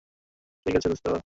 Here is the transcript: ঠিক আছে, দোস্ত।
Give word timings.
ঠিক 0.65 0.75
আছে, 0.77 0.87
দোস্ত। 0.89 1.05